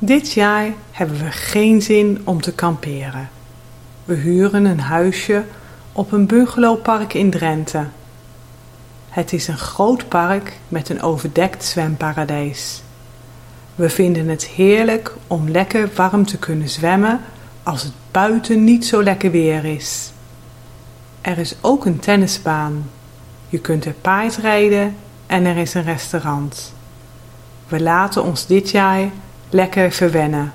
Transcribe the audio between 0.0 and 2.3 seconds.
Dit jaar hebben we geen zin